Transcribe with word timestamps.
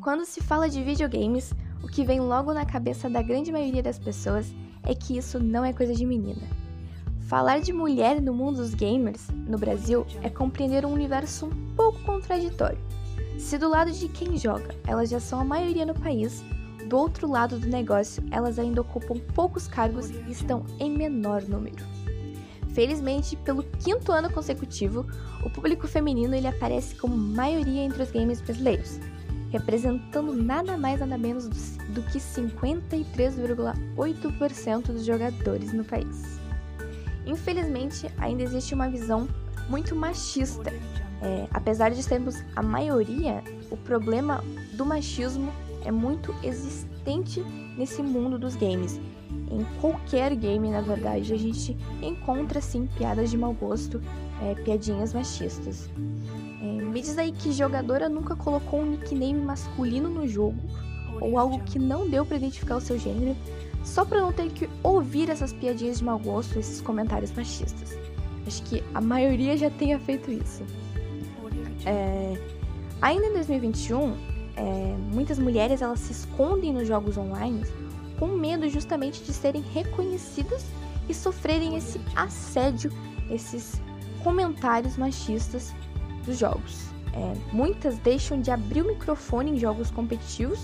Quando 0.00 0.24
se 0.24 0.40
fala 0.40 0.68
de 0.68 0.82
videogames, 0.82 1.52
o 1.82 1.88
que 1.88 2.04
vem 2.04 2.20
logo 2.20 2.52
na 2.52 2.64
cabeça 2.64 3.08
da 3.08 3.22
grande 3.22 3.50
maioria 3.50 3.82
das 3.82 3.98
pessoas 3.98 4.54
é 4.82 4.94
que 4.94 5.16
isso 5.16 5.38
não 5.38 5.64
é 5.64 5.72
coisa 5.72 5.94
de 5.94 6.04
menina. 6.06 6.42
Falar 7.20 7.60
de 7.60 7.72
mulher 7.72 8.20
no 8.20 8.34
mundo 8.34 8.56
dos 8.56 8.74
gamers, 8.74 9.28
no 9.28 9.56
Brasil, 9.56 10.06
é 10.22 10.28
compreender 10.28 10.84
um 10.84 10.92
universo 10.92 11.46
um 11.46 11.74
pouco 11.76 12.00
contraditório. 12.02 12.78
Se 13.38 13.56
do 13.56 13.68
lado 13.68 13.92
de 13.92 14.08
quem 14.08 14.36
joga 14.36 14.74
elas 14.86 15.08
já 15.08 15.20
são 15.20 15.40
a 15.40 15.44
maioria 15.44 15.86
no 15.86 15.94
país, 15.94 16.44
do 16.88 16.98
outro 16.98 17.30
lado 17.30 17.58
do 17.58 17.68
negócio 17.68 18.22
elas 18.30 18.58
ainda 18.58 18.80
ocupam 18.80 19.18
poucos 19.34 19.66
cargos 19.66 20.10
e 20.10 20.30
estão 20.30 20.66
em 20.78 20.90
menor 20.90 21.42
número. 21.42 21.84
Felizmente, 22.72 23.36
pelo 23.36 23.62
quinto 23.62 24.12
ano 24.12 24.30
consecutivo, 24.30 25.06
o 25.44 25.50
público 25.50 25.88
feminino 25.88 26.34
ele 26.34 26.46
aparece 26.46 26.94
como 26.94 27.16
maioria 27.16 27.82
entre 27.82 28.02
os 28.02 28.10
games 28.10 28.40
brasileiros, 28.40 29.00
representando 29.50 30.34
nada 30.34 30.76
mais 30.76 31.00
nada 31.00 31.16
menos 31.18 31.48
do 31.48 32.02
que 32.02 32.18
53,8% 32.18 34.86
dos 34.86 35.04
jogadores 35.04 35.72
no 35.72 35.84
país. 35.84 36.40
Infelizmente, 37.26 38.08
ainda 38.18 38.42
existe 38.42 38.74
uma 38.74 38.88
visão 38.88 39.28
muito 39.68 39.94
machista. 39.94 40.72
É, 41.22 41.46
apesar 41.52 41.90
de 41.90 42.02
sermos 42.02 42.42
a 42.56 42.62
maioria, 42.62 43.44
o 43.70 43.76
problema 43.76 44.42
do 44.72 44.86
machismo 44.86 45.52
é 45.84 45.90
muito 45.90 46.34
existente 46.42 47.42
nesse 47.76 48.02
mundo 48.02 48.38
dos 48.38 48.56
games 48.56 48.98
em 49.50 49.64
qualquer 49.80 50.34
game, 50.36 50.70
na 50.70 50.80
verdade, 50.80 51.34
a 51.34 51.36
gente 51.36 51.76
encontra 52.00 52.60
sim 52.60 52.88
piadas 52.96 53.30
de 53.30 53.36
mau 53.36 53.52
gosto, 53.52 54.00
é, 54.42 54.54
piadinhas 54.54 55.12
machistas. 55.12 55.90
Me 56.90 57.00
diz 57.00 57.16
aí 57.16 57.30
que 57.30 57.52
jogadora 57.52 58.08
nunca 58.08 58.34
colocou 58.34 58.80
um 58.80 58.86
nickname 58.86 59.40
masculino 59.40 60.08
no 60.08 60.26
jogo, 60.26 60.58
ou 61.20 61.38
algo 61.38 61.62
que 61.62 61.78
não 61.78 62.08
deu 62.08 62.26
para 62.26 62.36
identificar 62.36 62.76
o 62.76 62.80
seu 62.80 62.98
gênero, 62.98 63.36
só 63.84 64.04
para 64.04 64.20
não 64.20 64.32
ter 64.32 64.50
que 64.50 64.68
ouvir 64.82 65.30
essas 65.30 65.52
piadinhas 65.52 65.98
de 65.98 66.04
mau 66.04 66.18
gosto, 66.18 66.58
esses 66.58 66.80
comentários 66.80 67.30
machistas. 67.30 67.96
Acho 68.44 68.62
que 68.64 68.82
a 68.92 69.00
maioria 69.00 69.56
já 69.56 69.70
tenha 69.70 70.00
feito 70.00 70.32
isso. 70.32 70.64
É, 71.86 72.36
ainda 73.00 73.26
em 73.26 73.32
2021, 73.34 74.16
é, 74.56 74.96
muitas 75.12 75.38
mulheres 75.38 75.80
elas 75.82 76.00
se 76.00 76.10
escondem 76.10 76.72
nos 76.72 76.88
jogos 76.88 77.16
online 77.16 77.62
com 78.18 78.26
medo 78.26 78.68
justamente 78.68 79.22
de 79.22 79.32
serem 79.32 79.62
reconhecidas 79.72 80.66
e 81.08 81.14
sofrerem 81.14 81.76
esse 81.76 82.00
assédio, 82.16 82.92
esses 83.30 83.80
comentários 84.24 84.96
machistas 84.96 85.72
dos 86.24 86.38
jogos. 86.38 86.88
É, 87.12 87.34
muitas 87.52 87.98
deixam 87.98 88.40
de 88.40 88.50
abrir 88.50 88.82
o 88.82 88.88
microfone 88.88 89.52
em 89.52 89.58
jogos 89.58 89.90
competitivos, 89.90 90.60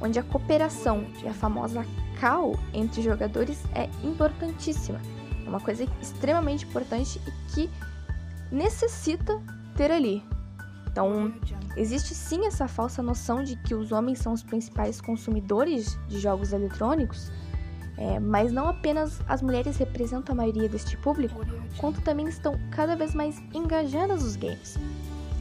onde 0.00 0.18
a 0.18 0.22
cooperação 0.22 1.04
e 1.22 1.28
a 1.28 1.34
famosa 1.34 1.84
cal 2.18 2.58
entre 2.72 3.02
jogadores 3.02 3.62
é 3.74 3.88
importantíssima. 4.04 5.00
É 5.44 5.48
uma 5.48 5.60
coisa 5.60 5.84
extremamente 6.00 6.64
importante 6.64 7.20
e 7.26 7.52
que 7.52 7.70
necessita 8.50 9.40
ter 9.76 9.90
ali. 9.90 10.22
Então, 10.90 11.32
existe 11.76 12.14
sim 12.14 12.46
essa 12.46 12.66
falsa 12.66 13.02
noção 13.02 13.42
de 13.42 13.56
que 13.56 13.74
os 13.74 13.92
homens 13.92 14.18
são 14.18 14.32
os 14.32 14.42
principais 14.42 15.00
consumidores 15.00 15.98
de 16.08 16.18
jogos 16.18 16.52
eletrônicos, 16.52 17.30
é, 18.00 18.18
mas 18.18 18.50
não 18.50 18.66
apenas 18.66 19.20
as 19.28 19.42
mulheres 19.42 19.76
representam 19.76 20.32
a 20.32 20.36
maioria 20.36 20.68
deste 20.68 20.96
público, 20.96 21.44
quanto 21.76 22.00
também 22.00 22.26
estão 22.26 22.58
cada 22.70 22.96
vez 22.96 23.14
mais 23.14 23.40
engajadas 23.52 24.24
nos 24.24 24.36
games. 24.36 24.78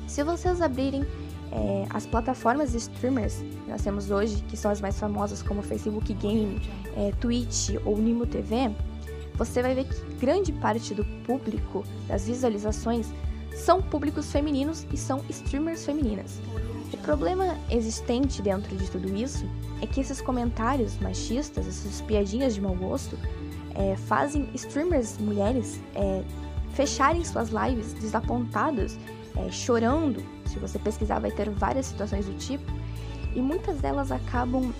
Se 0.05 0.21
vocês 0.23 0.61
abrirem 0.61 1.05
é, 1.53 1.85
as 1.89 2.05
plataformas 2.05 2.73
de 2.73 2.77
streamers 2.77 3.37
que 3.37 3.69
nós 3.69 3.81
temos 3.81 4.11
hoje, 4.11 4.43
que 4.49 4.57
são 4.57 4.69
as 4.69 4.81
mais 4.81 4.99
famosas 4.99 5.41
como 5.41 5.61
Facebook 5.61 6.13
Game, 6.15 6.61
é, 6.97 7.13
Twitch 7.21 7.69
ou 7.85 7.97
Nimo 7.97 8.25
TV, 8.25 8.69
você 9.35 9.61
vai 9.61 9.73
ver 9.73 9.85
que 9.85 10.15
grande 10.19 10.51
parte 10.51 10.93
do 10.93 11.05
público 11.25 11.85
das 12.09 12.27
visualizações 12.27 13.07
são 13.55 13.81
públicos 13.81 14.29
femininos 14.31 14.85
e 14.91 14.97
são 14.97 15.23
streamers 15.29 15.85
femininas. 15.85 16.41
O 16.93 16.97
problema 16.97 17.57
existente 17.69 18.41
dentro 18.41 18.75
de 18.75 18.89
tudo 18.89 19.15
isso 19.15 19.45
é 19.81 19.87
que 19.87 20.01
esses 20.01 20.21
comentários 20.21 20.97
machistas, 20.99 21.67
essas 21.67 22.01
piadinhas 22.01 22.55
de 22.55 22.61
mau 22.61 22.75
gosto, 22.75 23.17
é, 23.75 23.95
fazem 23.95 24.49
streamers 24.55 25.17
mulheres 25.17 25.79
é, 25.95 26.23
fecharem 26.73 27.23
suas 27.23 27.49
lives 27.49 27.93
desapontadas, 27.93 28.97
é, 29.35 29.51
chorando. 29.51 30.23
Se 30.45 30.57
você 30.59 30.79
pesquisar, 30.79 31.19
vai 31.19 31.31
ter 31.31 31.49
várias 31.49 31.85
situações 31.85 32.25
do 32.25 32.33
tipo, 32.37 32.71
e 33.35 33.41
muitas 33.41 33.79
delas 33.79 34.11
acabam 34.11 34.73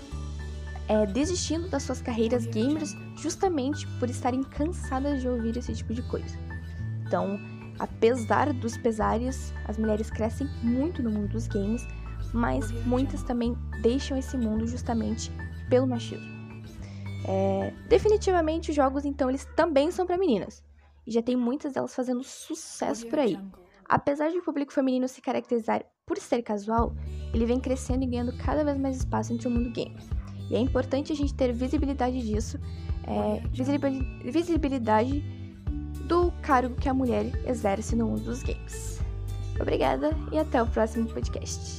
é, 0.88 1.06
desistindo 1.06 1.68
das 1.68 1.84
suas 1.84 2.02
carreiras 2.02 2.46
gamers 2.46 2.96
justamente 3.16 3.86
por 3.98 4.10
estarem 4.10 4.42
cansadas 4.42 5.20
de 5.20 5.28
ouvir 5.28 5.56
esse 5.56 5.72
tipo 5.72 5.94
de 5.94 6.02
coisa. 6.02 6.36
Então, 7.06 7.38
Apesar 7.80 8.52
dos 8.52 8.76
pesares, 8.76 9.54
as 9.64 9.78
mulheres 9.78 10.10
crescem 10.10 10.46
muito 10.62 11.02
no 11.02 11.10
mundo 11.10 11.28
dos 11.28 11.48
games, 11.48 11.82
mas 12.34 12.70
muitas 12.84 13.22
também 13.22 13.56
deixam 13.80 14.18
esse 14.18 14.36
mundo 14.36 14.66
justamente 14.66 15.32
pelo 15.70 15.86
machismo. 15.86 16.28
É, 17.26 17.72
definitivamente, 17.88 18.68
os 18.68 18.76
jogos, 18.76 19.06
então, 19.06 19.30
eles 19.30 19.46
também 19.56 19.90
são 19.90 20.06
para 20.06 20.18
meninas. 20.18 20.62
E 21.06 21.10
já 21.10 21.22
tem 21.22 21.34
muitas 21.34 21.72
delas 21.72 21.94
fazendo 21.94 22.22
sucesso 22.22 23.06
por 23.06 23.18
aí. 23.18 23.38
Apesar 23.88 24.28
de 24.28 24.36
o 24.36 24.44
público 24.44 24.74
feminino 24.74 25.08
se 25.08 25.22
caracterizar 25.22 25.82
por 26.04 26.18
ser 26.18 26.42
casual, 26.42 26.94
ele 27.32 27.46
vem 27.46 27.58
crescendo 27.58 28.04
e 28.04 28.06
ganhando 28.06 28.36
cada 28.36 28.62
vez 28.62 28.78
mais 28.78 28.98
espaço 28.98 29.32
entre 29.32 29.48
o 29.48 29.50
mundo 29.50 29.70
game. 29.70 29.96
E 30.50 30.54
é 30.54 30.58
importante 30.58 31.12
a 31.12 31.16
gente 31.16 31.32
ter 31.32 31.50
visibilidade 31.50 32.20
disso, 32.20 32.58
é, 33.06 33.40
visibilidade 34.30 35.39
do 36.10 36.32
cargo 36.42 36.74
que 36.74 36.88
a 36.88 36.92
mulher 36.92 37.30
exerce 37.46 37.94
no 37.94 38.06
mundo 38.06 38.24
dos 38.24 38.42
games. 38.42 39.00
Obrigada 39.60 40.10
e 40.32 40.38
até 40.40 40.60
o 40.60 40.66
próximo 40.66 41.08
podcast. 41.08 41.78